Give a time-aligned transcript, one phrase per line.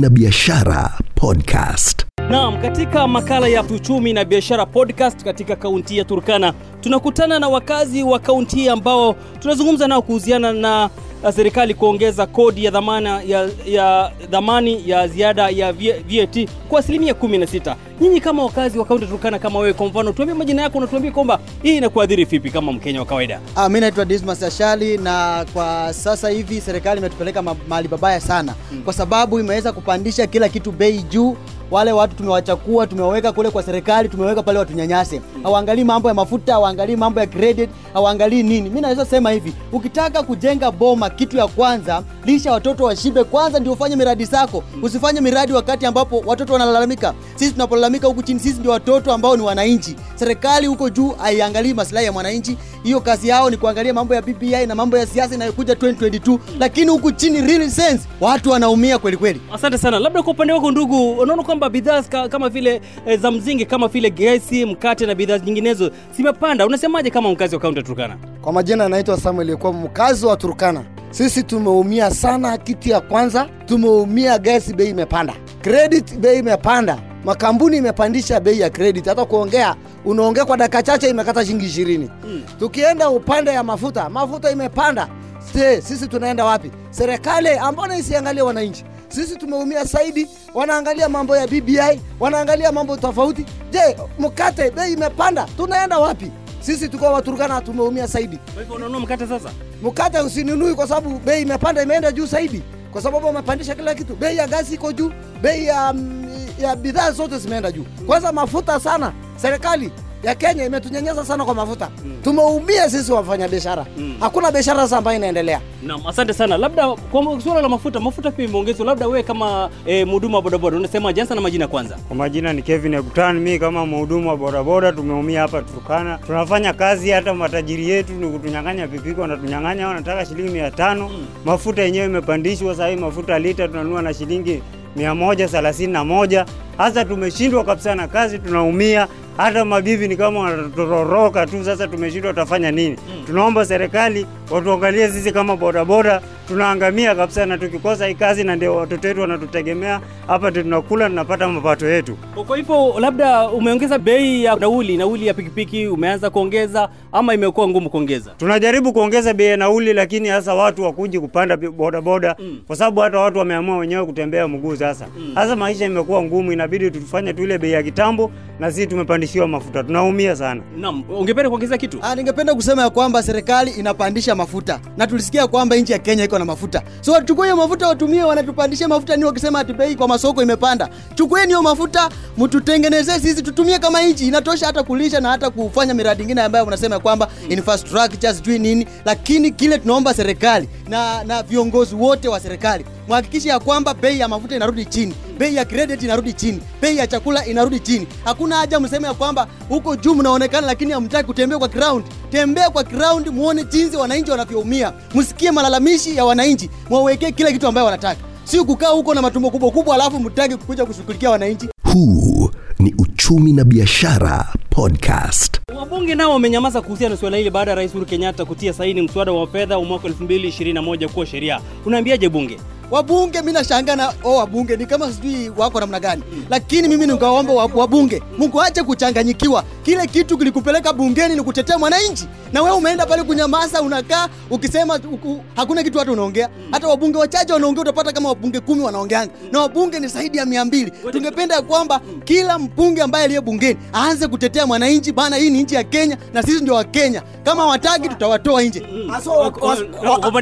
[0.00, 2.06] na biashara podcast.
[2.30, 8.02] Naam, katika makala ya uchumi na biashara podcast katika kaunti ya Turkana tunakutana na wakazi
[8.02, 10.90] wa kaunti hii ambao tunazungumza nao kuhusiana na
[11.22, 17.12] uh, serikali kuongeza kodi ya dhamana ya, ya dhamani ya ziada ya VAT kwa asilimia
[17.12, 17.74] 16.
[18.00, 21.10] Nyinyi kama wakazi wa kaunti Turkana, kama wewe kwa mfano, tuambie majina yako na tuambie
[21.10, 23.40] kwamba hii inakuadhiri vipi kama Mkenya wa kawaida.
[23.56, 28.82] Ah, mimi naitwa Dismas Ashali na kwa sasa hivi serikali imetupeleka mahali babaya sana hmm.
[28.82, 31.36] kwa sababu imeweza kupandisha kila kitu bei juu
[31.70, 36.96] wale watu tumewachakua tumewaweka kule kwa serikali tumeweka pale watunyanyase hawaangalii mambo ya mafuta hawaangalii
[36.96, 38.68] mambo ya credit hawaangalii nini.
[38.68, 43.72] Mimi naweza sema hivi ukitaka kujenga boma kitu ya kwanza lisha watoto washibe kwanza ndio
[43.72, 44.62] ufanye miradi zako.
[44.82, 47.14] Usifanye miradi wakati ambapo watoto wanalalamika.
[47.36, 49.96] Sisi tunapolalamika huku chini sisi ndio watoto ambao ni wananchi.
[50.14, 52.56] Serikali huko juu haiangalii maslahi ya mwananchi.
[52.82, 56.90] Hiyo kazi yao ni kuangalia mambo ya BBI na mambo ya siasa inayokuja 2022 lakini
[56.90, 59.40] huku chini real sense watu wanaumia kweli kweli.
[59.54, 59.98] Asante sana.
[59.98, 64.10] Labda kwa upande wako ndugu, unaona kwamba bidhaa kama vile e, za mzingi kama vile
[64.10, 66.66] gesi, mkate na bidhaa nyinginezo zimepanda.
[66.66, 68.16] Unasemaje kama mkazi wa kaunti ya Turkana?
[68.42, 70.84] Kwa majina anaitwa Samuel kwa mkazi wa Turkana.
[71.10, 72.58] Sisi tumeumia sana.
[72.58, 79.06] Kitu ya kwanza tumeumia, gesi bei imepanda, credit bei imepanda, makampuni imepandisha bei ya credit.
[79.06, 82.10] Hata kuongea unaongea kwa dakika chache imekata shilingi ishirini.
[82.24, 82.42] Mm.
[82.58, 85.08] Tukienda upande ya mafuta, mafuta imepanda.
[85.52, 86.70] Se, sisi tunaenda wapi?
[86.90, 88.84] Serikali ambona isiangalie wananchi?
[89.10, 93.46] Sisi tumeumia zaidi, wanaangalia mambo ya BBI, wanaangalia mambo tofauti.
[93.70, 96.30] Je, mkate bei imepanda, tunaenda wapi?
[96.60, 98.36] Sisi tuko Waturkana tumeumia zaidi.
[98.36, 99.50] Kwa hivyo unanunua mkate sasa?
[99.82, 104.16] Mkate usinunui kwa sababu bei imepanda, imeenda juu zaidi, kwa sababu wamepandisha kila kitu.
[104.16, 107.84] Bei ya gasi iko juu, bei ya, mm, ya bidhaa zote zimeenda juu.
[108.06, 111.88] Kwanza mafuta sana, serikali ya Kenya imetunyanyasa sana kwa mafuta.
[112.24, 113.86] Tumeumia sisi wafanya biashara,
[114.20, 115.60] hakuna biashara sasa ambayo inaendelea.
[115.82, 116.56] Naam, asante sana.
[116.58, 118.86] Labda kwa suala la mafuta, mafuta pia imeongezwa.
[118.86, 121.96] Labda wewe kama e, mhudumu wa bodaboda unasema jansa na majina kwanza.
[122.08, 123.38] Kwa majina ni Kevin Agutan.
[123.38, 126.18] Mi kama mhudumu wa bodaboda tumeumia hapa Turkana.
[126.26, 131.10] Tunafanya kazi, hata matajiri yetu ni kutunyang'anya pikipiki, wanatunyang'anya, wanataka shilingi mia tano.
[131.44, 134.62] Mafuta yenyewe imepandishwa sasa hivi, mafuta lita tunanunua na shilingi
[134.96, 136.46] mia moja thelathini na moja.
[136.78, 139.08] Hasa tumeshindwa kabisa na kazi, tunaumia.
[139.36, 141.64] Hata mabibi ni kama wanatororoka tu.
[141.64, 142.96] Sasa tumeshindwa tutafanya nini?
[143.26, 149.08] Tunaomba serikali watuangalie sisi kama bodaboda, tunaangamia kabisa, na tukikosa hii kazi, na ndio watoto
[149.08, 152.16] wetu wanatutegemea hapa, ndio tunakula tunapata mapato yetu.
[152.46, 157.90] Kwa hivyo labda umeongeza bei ya nauli, nauli ya pikipiki umeanza kuongeza ama imekuwa ngumu
[157.90, 158.30] kuongeza?
[158.38, 162.60] Tunajaribu kuongeza bei ya nauli, lakini hasa watu wakuji kupanda bodaboda mm.
[162.66, 165.06] kwa sababu hata watu wameamua wenyewe kutembea mguu sasa.
[165.34, 168.30] Sasa maisha imekuwa ngumu, inabidi tufanye tu ile bei ya kitambo,
[168.60, 168.86] na sisi
[169.20, 170.62] tumepandishiwa mafuta, tunaumia sana.
[170.76, 171.98] Naam, ungependa kuongeza kitu?
[172.02, 174.80] Ah, ningependa kusema ya kwamba serikali inapandisha mafuta.
[174.96, 178.88] Na tulisikia kwamba nchi ya Kenya iko na mafuta, so wachukue hiyo mafuta watumie, wanatupandishia
[178.88, 180.88] mafuta ni wakisema ati bei kwa masoko imepanda.
[181.14, 182.08] Chukueni hiyo mafuta
[182.38, 186.94] mtutengenezee sisi tutumie kama nchi, inatosha hata kulisha na hata kufanya miradi ingine ambayo unasema
[186.94, 192.84] ya kwamba infrastructure sijui nini, lakini kile tunaomba serikali na, na viongozi wote wa serikali
[193.08, 197.06] mhakikishe ya kwamba bei ya mafuta inarudi chini, bei ya credit inarudi chini, bei ya
[197.06, 198.06] chakula inarudi chini.
[198.24, 202.04] Hakuna haja mseme ya kwamba huko juu mnaonekana, lakini hamtaki kutembea kwa ground.
[202.30, 207.84] Tembea kwa ground, muone jinsi wananchi wanavyoumia, msikie malalamishi ya wananchi, mwawekee kile kitu ambayo
[207.84, 211.68] wanataka, si kukaa huko na matumbo kubwa kubwa alafu mtaki kukuja kushughulikia wananchi.
[211.92, 215.60] Huu ni uchumi na biashara podcast.
[215.76, 219.32] Wabunge nao wamenyamaza kuhusiana na suala hili baada ya Rais Uhuru Kenyatta kutia saini mswada
[219.32, 221.60] wa fedha wa mwaka 2021 kuwa sheria.
[221.86, 222.58] Unaambiaje bunge?
[222.90, 226.22] Wabunge mi nashangaa na oh, wabunge ni kama sijui wako namna gani.
[226.50, 229.64] Lakini mimi nikaomba wa- wabunge mkuache kuchanganyikiwa.
[229.82, 232.28] Kile kitu kilikupeleka bungeni ni kutetea mwananchi.
[232.52, 236.48] Na wewe umeenda pale kunyamaza unakaa ukisema uku, hakuna kitu hata unaongea.
[236.70, 239.32] Hata wabunge wachache wanaongea utapata kama wabunge kumi wanaongeanga.
[239.52, 240.90] Na wabunge ni zaidi ya mia mbili.
[241.12, 245.74] Tungependa ya kwamba kila mbunge ambaye aliye bungeni aanze kutetea mwananchi bana hii ni nchi
[245.74, 247.22] ya kenya na sisi ndio wa kenya.
[247.44, 248.82] Kama wataki tutawatoa nje.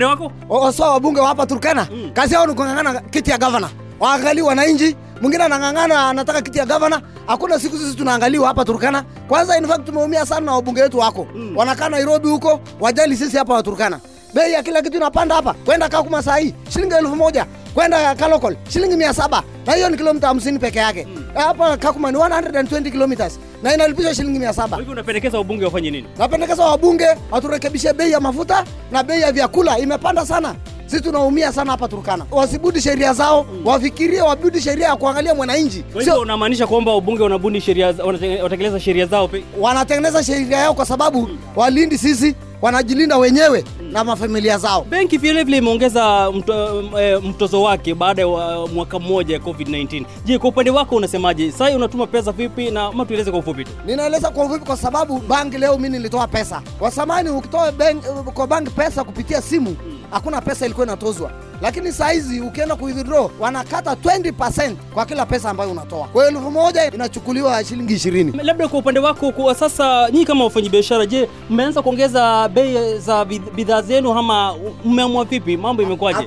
[0.06, 0.32] Wako?
[0.48, 1.88] waso wabunge wa hapa Turkana?
[2.12, 3.70] Kazi yao ni kung'ang'ana kiti ya gavana,
[4.00, 4.96] waangalii wananchi.
[5.20, 7.02] Mwingine anang'ang'ana anataka kiti ya gavana.
[7.26, 9.02] Hakuna siku sisi tunaangaliwa hapa Turkana.
[9.29, 11.26] Kwanza in fact tumeumia sana na wabunge wetu wako
[11.56, 14.00] wanakaa Nairobi huko, wajali sisi hapa wa Turkana.
[14.35, 18.56] Bei ya kila kitu inapanda hapa, kwenda Kakuma saa hii shilingi elfu moja kwenda Kalokol
[18.69, 21.06] shilingi mia saba na hiyo ni kilomita hamsini peke yake.
[21.35, 24.76] Hapa Kakuma ni 120 kilometers na inalipishwa shilingi mia saba.
[24.76, 26.08] Hivyo unapendekeza wabunge wafanye nini?
[26.19, 30.55] Napendekeza wabunge waturekebishe bei ya mafuta na bei ya vyakula imepanda sana.
[30.88, 32.25] Sisi tunaumia sana hapa Turkana.
[32.31, 35.85] Wasibudi sheria zao, wafikirie wabudi sheria ya kuangalia mwananchi.
[36.05, 40.87] Sio unamaanisha kwamba wabunge wanabuni sheria za- wanatekeleza sheria zao pe- wanatengeneza sheria yao kwa
[40.87, 43.64] sababu walindi sisi wanajilinda wenyewe.
[43.93, 44.85] Na mafamilia zao.
[44.85, 50.38] Benki vilevile imeongeza mto, eh, mtozo wake baada ya wa- mwaka mmoja ya covid-19 je
[50.38, 51.52] kwa upande wako unasemaje?
[51.52, 53.70] Sasa unatuma pesa vipi na ama tueleze kwa ufupi tu?
[53.87, 56.62] Ninaeleza kwa ufupi kwa sababu banki leo mi nilitoa pesa.
[56.79, 58.05] Kwa samani ukitoa bank,
[58.35, 59.76] kwa banki pesa kupitia simu
[60.11, 61.31] hakuna pesa ilikuwa inatozwa
[61.62, 66.06] lakini saa hizi ukienda kuidhidro wanakata 20 kwa kila pesa ambayo unatoa.
[66.08, 68.32] Kwa hiyo elfu moja inachukuliwa shilingi ishirini.
[68.43, 73.82] Labda kwa upande wako kwa sasa nyinyi kama wafanyabiashara je mmeanza kuongeza bei za bidhaa
[73.82, 75.56] zenu ama mmeamua vipi?
[75.56, 76.19] Mambo imekuwaje?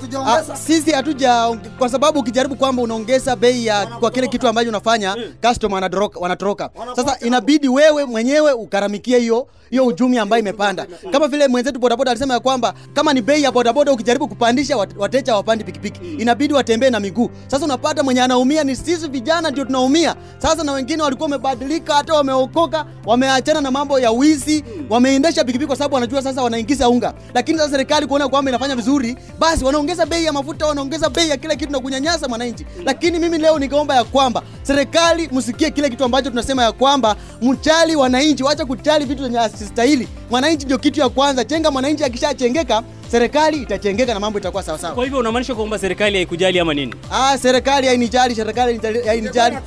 [0.52, 5.16] Ah, sisi hatuja kwa sababu ukijaribu kwamba unaongeza bei ya kwa kile kitu ambacho unafanya
[5.48, 5.90] customer
[6.20, 6.70] wanatoroka.
[6.96, 12.34] Sasa inabidi wewe mwenyewe ukaramikie hiyo hiyo uchumi ambayo imepanda, kama vile mwenzetu bodaboda alisema
[12.34, 16.90] ya kwamba kama ni bei ya bodaboda ukijaribu kupandisha wat- wateja wapandi pikipiki, inabidi watembee
[16.90, 17.30] na miguu.
[17.46, 20.16] Sasa unapata mwenye anaumia ni sisi vijana ndio tunaumia.
[20.38, 25.76] Sasa na wengine walikuwa wamebadilika, hata wameokoka, wameachana na mambo ya wizi, wameendesha pikipiki kwa
[25.76, 27.14] sababu wanajua sasa wanaingiza unga.
[27.34, 31.36] Lakini sasa serikali kuona kwamba inafanya vizuri, basi wanaongeza bei ya mafuta, wanaongeza bei ya
[31.36, 32.66] kila kitu na kunyanyasa mwananchi.
[32.84, 37.96] Lakini mimi leo nikaomba ya kwamba serikali msikie kile kitu ambacho tunasema ya kwamba mchali
[37.96, 40.08] wananchi, wacha kujali vitu vyenye asistahili.
[40.30, 41.44] Mwananchi ndio kitu ya kwanza.
[41.44, 42.82] Chenga mwananchi akishachengeka,
[43.16, 44.94] serikali itachengeka na mambo itakuwa sawa sawa.
[44.94, 46.94] kwa hivyo unamaanisha kwamba serikali haikujali ama nini?
[47.10, 49.58] Ah, serikali hainijali, serikali hainijali-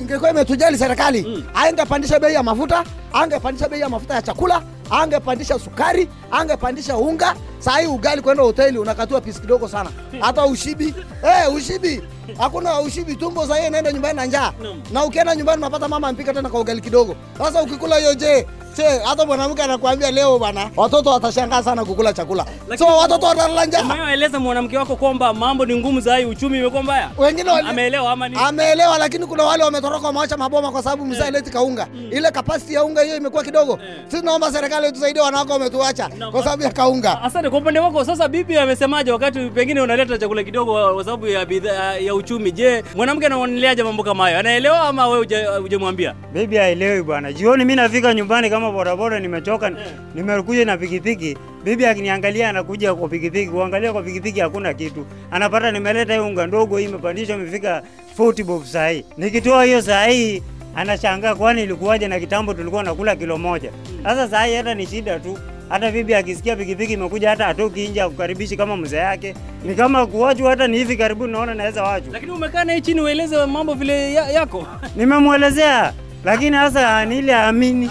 [0.00, 1.22] ingekuwa imetujali serikali.
[1.22, 1.42] Mm.
[1.54, 7.34] angepandisha bei ya mafuta angepandisha bei ya mafuta ya chakula angepandisha sukari angepandisha unga.
[7.58, 9.90] Saa hii ugali kwenda hoteli unakatua pisi kidogo sana.
[10.20, 10.94] Hata ushibi.
[11.22, 12.02] Hey, ushibi.
[12.38, 14.52] Hakuna ushibi tumbo saa hii inaenda nyumbani na njaa.
[14.92, 17.16] Na ukienda nyumbani unapata mama ampika tena kwa ugali kidogo.
[17.38, 22.46] Sasa ukikula hiyo je che hata mwanamke anakuambia leo bana watoto watashangaa sana kukula chakula.
[22.78, 23.82] So watoto watalala njaa.
[23.82, 27.10] umeeleza mwanamke wako kwamba mambo ni ngumu zaidi uchumi umekuwa mbaya?
[27.18, 28.40] Wengine ameelewa ama nini?
[28.44, 31.86] ameelewa lakini kuna wale wametoroka wameacha maboma kwa sababu mzee aleti kaunga.
[32.10, 33.78] Ile capacity ya unga hiyo imekuwa kidogo.
[34.08, 37.22] Sisi naomba serikali itusaidie, wanawake wametuacha kwa sababu ya kaunga.
[37.22, 37.50] Asante.
[37.50, 41.94] Kwa upande wako sasa bibi amesemaje wakati pengine unaleta chakula kidogo kwa sababu ya bidhaa
[41.94, 42.52] ya uchumi?
[42.52, 44.38] Je mwanamke anaoneleaje mambo kama hayo?
[44.38, 46.14] Anaelewa ama wewe huja- hujamwambia?
[46.32, 47.32] Bibi haelewi bwana.
[47.32, 49.70] Jioni mimi nafika nyumbani kama bodaboda, nimechoka,
[50.14, 51.36] nimekuja na pikipiki.
[51.64, 56.78] Bibi akiniangalia anakuja kwa pikipiki, kuangalia kwa pikipiki hakuna kitu, anapata nimeleta hiyo unga ndogo,
[56.78, 57.82] hii imepandishwa, imefika
[58.18, 59.04] 40 bob saa hii.
[59.16, 60.42] Nikitoa hiyo saa hii
[60.76, 62.08] anashangaa, kwani ilikuwaje?
[62.08, 63.70] Na kitambo tulikuwa nakula kilo moja.
[64.02, 65.38] Sasa saa hii hata ni shida tu.
[65.68, 69.34] Hata bibi akisikia pikipiki imekuja, hata atoki nje akukaribishi kama mzee yake,
[69.64, 70.50] ni kama kuwachwa.
[70.50, 72.12] Hata ni hivi karibuni naona naweza wachwa.
[72.12, 75.92] lakini umekaa naye chini ueleze mambo vile ya, yako Nimemwelezea,
[76.24, 77.90] lakini hasa ni aamini.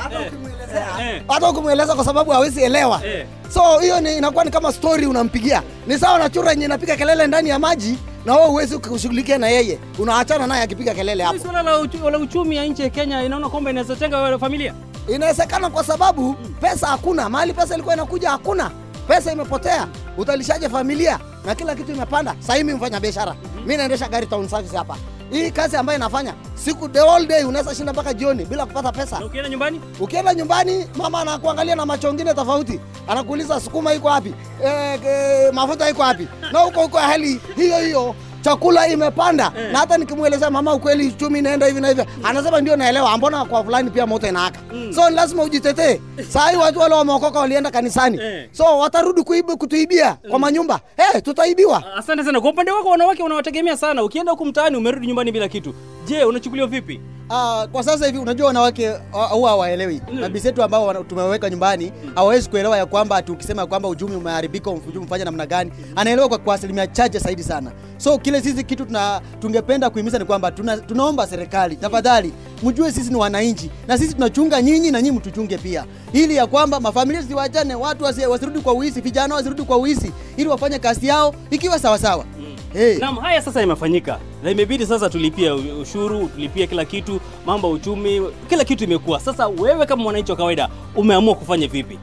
[1.02, 1.22] Eh.
[1.28, 3.02] hata ukimweleza kwa sababu hawezi elewa.
[3.06, 3.26] Eh.
[3.54, 5.62] so hiyo ni inakuwa ni kama story unampigia.
[5.88, 9.48] Ni sawa na chura yenye inapiga kelele ndani ya maji na wewe huwezi kushughulikia na
[9.50, 9.80] yeye.
[10.00, 11.40] Unaachana naye akipiga kelele hapo.
[11.40, 14.74] Swala la, uchu, la uchumi ya nchi ya Kenya inaona kwamba inaweza tenga familia?
[15.08, 17.30] Inawezekana kwa sababu pesa hakuna.
[17.30, 18.72] Mahali pesa ilikuwa inakuja hakuna.
[19.08, 19.88] Pesa imepotea
[20.18, 21.20] utalishaje familia?
[21.46, 22.36] Na kila kitu imepanda.
[22.40, 23.36] Sahii mi mfanya biashara.
[23.66, 24.98] Mi naendesha gari town service hapa
[25.34, 29.20] hii kazi ambayo inafanya siku the whole day unaweza shinda mpaka jioni bila kupata pesa.
[29.20, 29.82] Na ukienda nyumbani?
[30.00, 34.34] Ukienda nyumbani mama anakuangalia na macho ngine tofauti anakuuliza sukuma iko wapi?
[34.66, 36.28] E, e, mafuta iko wapi?
[36.52, 39.52] Na huko huko hali hiyo hiyo chakula imepanda.
[39.72, 42.04] Na hata nikimweleza mama ukweli uchumi inaenda hivi na hivi.
[42.24, 43.18] Anasema ndio naelewa.
[43.18, 44.60] Mbona kwa fulani pia moto inaaka
[44.96, 46.00] so ni lazima ujitetee.
[46.30, 48.18] Saa hii watu wale wameokoka walienda kanisani.
[48.22, 48.50] Eh.
[48.52, 50.80] so watarudi kuibu, kutuibia kwa manyumba.
[50.98, 51.84] Hey, tutaibiwa.
[51.98, 52.42] Asante sana.
[52.42, 54.04] Kwa upande wako wanawake unawategemea sana.
[54.04, 55.74] Ukienda huku mtaani umerudi nyumbani bila kitu
[56.08, 57.02] je unachukuliwa vipi?
[57.30, 58.92] Uh, kwa sasa hivi unajua wanawake
[59.32, 60.02] huwa hawaelewi.
[60.12, 60.38] Mm.
[60.38, 65.72] zetu ambao tumeweka nyumbani hawawezi kuelewa ya kwamba tukisema kwamba uchumi umeharibika uchumi namna gani
[65.96, 67.72] anaelewa kwa, kwa asilimia chache zaidi sana.
[67.98, 72.34] So kile sisi kitu tuna, tungependa kuhimiza ni kwamba tuna, tunaomba serikali tafadhali
[72.64, 75.86] mjue sisi ni wananchi na sisi tunachunga nyinyi na nyinyi mtuchunge pia.
[76.14, 80.50] Ili ya kwamba mafamilia ziwachane watu wasi, wasirudi kwa uisi, vijana wasirudi kwa uisi, ili
[80.50, 82.26] wafanye kazi yao ikiwa sawasawa.
[82.74, 82.98] Hey.
[82.98, 88.22] Naam, haya sasa yamefanyika na imebidi sasa tulipie ushuru, tulipie kila kitu, mambo ya uchumi,
[88.50, 89.20] kila kitu imekuwa.
[89.20, 92.00] Sasa wewe kama mwananchi wa kawaida umeamua kufanya vipi?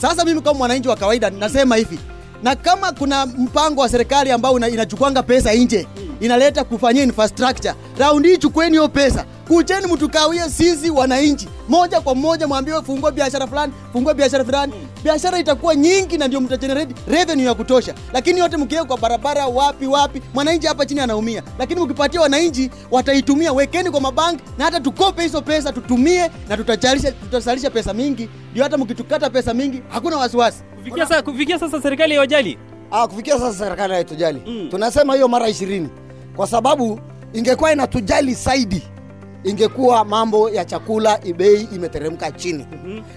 [0.00, 1.98] Sasa mimi kama mwananchi wa kawaida nasema hivi,
[2.42, 5.86] na kama kuna mpango wa serikali ambao inachukuanga pesa nje
[6.22, 12.46] inaleta kufanyia infrastructure, raundi hii chukueni hiyo pesa, kucheni mtukawie sisi wananchi moja kwa moja,
[12.48, 14.72] mwambiwe fungua biashara fulani, fungua biashara fulani,
[15.04, 17.94] biashara itakuwa nyingi na ndio mtagenerate revenue ya kutosha.
[18.12, 21.42] Lakini yote mkiweka kwa barabara, wapi wapi, mwananchi hapa chini anaumia.
[21.58, 23.52] Lakini mkipatia wananchi, wataitumia.
[23.52, 28.64] Wekeni kwa mabanki na hata tukope hizo pesa tutumie, na tutajalisha, tutasalisha pesa mingi, ndio
[28.64, 30.62] hata mkitukata pesa mingi hakuna wasiwasi.
[30.78, 32.58] Kufikia sasa, kufikia sasa serikali haiwajali.
[32.90, 34.68] Ah, kufikia sasa serikali haitujali Mm.
[34.70, 35.88] tunasema hiyo mara ishirini
[36.36, 37.00] kwa sababu
[37.32, 38.82] ingekuwa inatujali zaidi
[39.44, 42.66] ingekuwa mambo ya chakula bei imeteremka chini.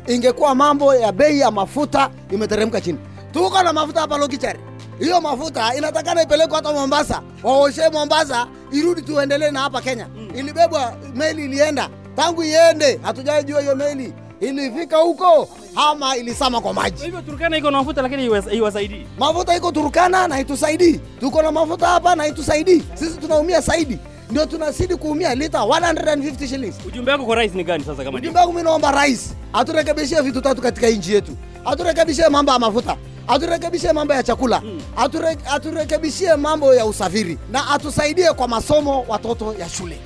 [0.08, 3.00] Ingekuwa mambo ya bei ya mafuta imeteremka chini.
[3.32, 4.60] Tuko na mafuta hapa Lokichari.
[5.00, 10.08] Hiyo mafuta inatakana ipelekwa hata Mombasa, waoshe Mombasa, irudi tuendelee na hapa Kenya.
[10.36, 11.90] Ilibebwa meli, ilienda.
[12.16, 17.04] Tangu iende, hatujajua hiyo meli ilifika huko ama ilisama kwa maji.
[17.04, 19.06] hivyo Turkana iko na mafuta lakini iwasaidii.
[19.20, 22.84] Mafuta iko Turkana na itusaidii, tuko na mafuta hapa na itusaidii.
[22.94, 23.98] Sisi tunaumia zaidi,
[24.32, 26.76] ndio tunazidi kuumia lita 150 shillings.
[26.88, 30.42] Ujumbe wako kwa rais ni gani sasa kama Ujumbe wangu mimi naomba rais aturekebishie vitu
[30.42, 31.32] tatu katika nchi yetu,
[31.66, 34.62] aturekebishie mambo ya mafuta, aturekebishie mambo ya chakula,
[34.98, 37.38] ature, aturekebishie mambo ya usafiri.
[37.52, 39.98] Na atusaidie kwa masomo watoto ya shule,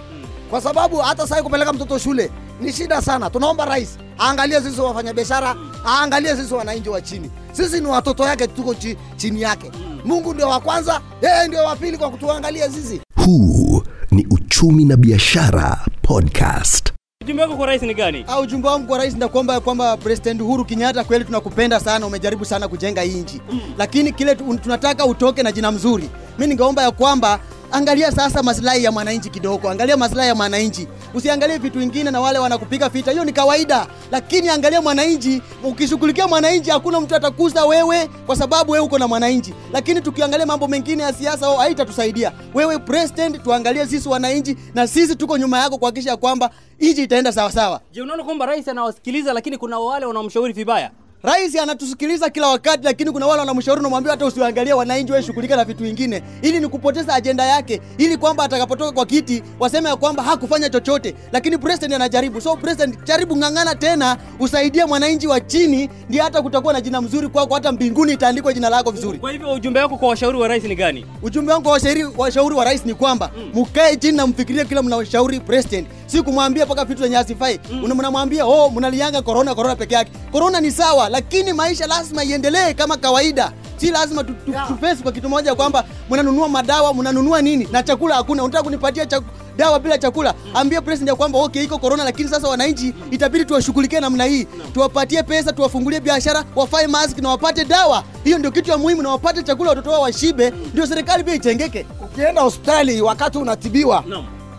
[0.49, 3.29] kwa sababu hata sasa kupeleka mtoto shule ni shida sana.
[3.29, 7.31] Tunaomba rais aangalie sisi wafanyabiashara, aangalie sisi wananchi wa chini.
[7.51, 9.71] Sisi ni watoto yake, tuko chi, chini yake.
[10.05, 13.01] Mungu ndio wa kwanza, yeye ndio wa pili kwa kutuangalia sisi.
[13.25, 16.91] Huu ni Uchumi na Biashara Podcast.
[17.21, 18.25] Ujumbe wako kwa rais ni gani?
[18.27, 22.45] Ah, ujumbe wangu kwa rais ndakuomba ya kwamba President Uhuru Kenyatta, kweli tunakupenda sana, umejaribu
[22.45, 23.59] sana kujenga hii nchi mm.
[23.77, 26.09] lakini kile tunataka utoke na jina mzuri.
[26.39, 27.39] Mi ningeomba ya kwamba
[27.71, 32.39] angalia sasa maslahi ya mwananchi kidogo, angalia maslahi ya mwananchi, usiangalie vitu vingine na wale
[32.39, 35.41] wanakupiga vita, hiyo ni kawaida, lakini angalia mwananchi.
[35.63, 40.67] Ukishughulikia mwananchi, hakuna mtu atakuza wewe kwa sababu wewe uko na mwananchi, lakini tukiangalia mambo
[40.67, 43.43] mengine ya siasa, au haitatusaidia wewe president.
[43.43, 46.49] Tuangalie sisi wananchi, na sisi tuko nyuma yako kuhakikisha kwamba
[46.79, 47.81] nchi itaenda sawasawa.
[47.91, 50.91] Je, unaona kwamba rais anawasikiliza lakini kuna wale wanaomshauri vibaya?
[51.23, 55.63] Rais anatusikiliza kila wakati, lakini kuna wale wanamshauri, namwambia hata usiangalie wananchi, wewe shughulika na
[55.65, 60.23] vitu vingine, ili ni kupoteza ajenda yake, ili kwamba atakapotoka kwa kiti waseme ya kwamba
[60.23, 62.41] hakufanya chochote, lakini president anajaribu.
[62.41, 67.27] So president, jaribu ng'ang'ana tena, usaidie mwananchi wa chini, ndio hata kutakuwa na jina mzuri
[67.27, 69.19] kwako, hata mbinguni itaandikwa jina lako vizuri.
[69.19, 71.05] Kwa hivyo ujumbe wako kwa washauri wa rais ni gani?
[71.21, 75.39] Ujumbe wangu kwa washauri, washauri wa rais ni kwamba mkae chini na mfikirie kila mnashauri
[75.39, 77.59] president, si kumwambia mpaka vitu zenye hasifai.
[77.71, 77.93] Mm.
[77.95, 80.11] Mnamwambia oh, mnalianga corona corona peke yake.
[80.31, 83.51] Corona ni sawa, lakini maisha lazima iendelee kama kawaida.
[83.77, 87.83] Si lazima tu, tu, tu face kwa kitu moja kwamba mnanunua madawa, mnanunua nini na
[87.83, 88.43] chakula hakuna.
[88.43, 89.25] Unataka kunipatia chaku,
[89.57, 90.33] dawa bila chakula?
[90.53, 95.23] Ambia president ya kwamba okay, iko corona, lakini sasa wananchi itabidi tuwashughulikie namna hii, tuwapatie
[95.23, 98.03] pesa, tuwafungulie biashara, wafae mask na wapate dawa.
[98.23, 101.85] Hiyo ndio kitu ya muhimu, na wapate chakula, watoto wao washibe, ndio serikali pia itengeke.
[102.05, 104.03] Ukienda hospitali wakati unatibiwa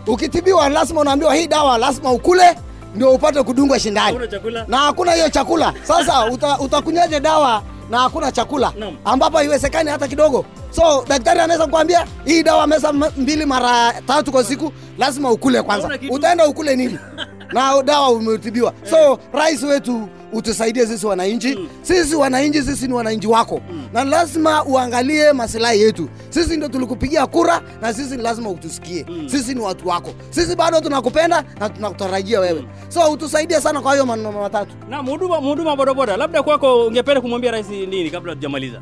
[0.07, 2.55] ukitibiwa lazima unaambiwa hii dawa lazima ukule
[2.95, 4.19] ndio upate kudungwa shindani.
[4.67, 5.73] Na hakuna hiyo chakula.
[5.83, 8.73] Sasa uta, utakunyaje dawa na hakuna chakula?
[8.79, 8.93] No.
[9.05, 10.45] ambapo haiwezekani hata kidogo.
[10.71, 15.89] So daktari anaweza kuambia hii dawa meza mbili mara tatu kwa siku lazima ukule kwanza.
[16.09, 16.99] Utaenda ukule nini?
[17.53, 18.73] Na dawa umetibiwa.
[18.89, 21.69] So rais wetu utusaidie sisi wananchi.
[21.81, 23.61] Sisi wananchi sisi ni wananchi wako.
[23.93, 26.09] Na lazima uangalie masilahi yetu.
[26.29, 29.05] Sisi ndio tulikupigia kura na sisi ni lazima utusikie.
[29.25, 30.13] Sisi ni watu wako.
[30.29, 32.63] Sisi bado tunakupenda na tunakutarajia wewe.
[32.89, 34.75] So utusaidie sana kwa hiyo maneno matatu.
[34.89, 38.81] Na mhuduma mhuduma bodaboda, labda kwako ungependa kumwambia rais nini kabla tujamaliza?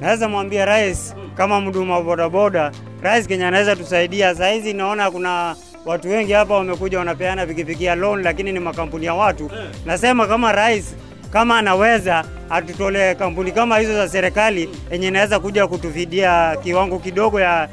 [0.00, 4.34] Naweza mwambia rais kama mhuduma wa bodaboda, rais Kenya anaweza tusaidia.
[4.34, 5.56] Saa hizi naona kuna
[5.88, 9.50] watu wengi hapa wamekuja wanapeana pikipiki ya loan, lakini ni makampuni ya watu.
[9.86, 10.94] Nasema kama rais
[11.32, 17.68] kama anaweza atutolee kampuni kama hizo za serikali yenye inaweza kuja kutufidia kiwango kidogo ya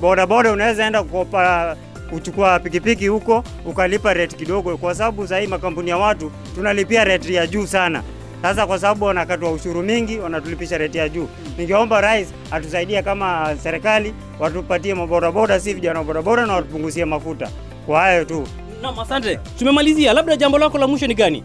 [0.00, 1.76] bodaboda, unaweza enda kukopa
[2.10, 7.46] kuchukua pikipiki huko ukalipa rate kidogo, kwa sababu sahii makampuni ya watu tunalipia rate ya
[7.46, 8.02] juu sana.
[8.42, 11.28] Sasa kwa sababu wanakatwa ushuru mingi, wanatulipisha rate ya juu.
[11.58, 17.50] Ningeomba rais atusaidie kama serikali, watupatie mabodaboda, si vijana wa bodaboda, na watupunguzie mafuta.
[17.86, 18.46] Kwa hayo tu.
[18.82, 19.38] nam, asante.
[19.58, 21.42] Tumemalizia, labda jambo lako la mwisho ni gani?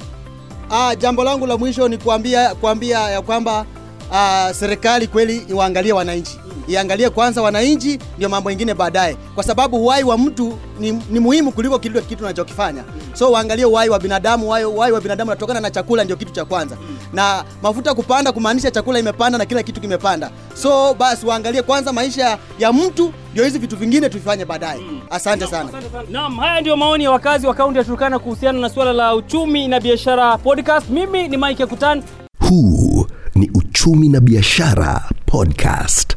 [0.71, 3.65] Ah, jambo langu la mwisho ni kuambia kuambia ya kwamba
[4.13, 10.03] ah, serikali kweli iwaangalie wananchi, iangalie kwanza wananchi, ndio mambo mengine baadaye, kwa sababu uhai
[10.03, 12.83] wa mtu ni, ni muhimu kuliko kile kitu unachokifanya.
[13.13, 16.45] So waangalie uhai wa binadamu, uhai, uhai wa binadamu unatokana na chakula, ndio kitu cha
[16.45, 16.77] kwanza,
[17.13, 20.31] na mafuta kupanda kumaanisha chakula imepanda na kila kitu kimepanda.
[20.53, 24.81] So basi waangalie kwanza maisha ya mtu, ndio hizi vitu vingine tuvifanye baadaye.
[25.09, 25.69] Asante sana.
[26.09, 29.67] Naam, haya ndio maoni ya wakazi wa kaunti ya Turkana kuhusiana na suala la uchumi
[29.67, 30.89] na biashara podcast.
[30.89, 32.03] Mimi ni Mike Kutan.
[32.49, 36.14] Huu ni Uchumi na Biashara Podcast.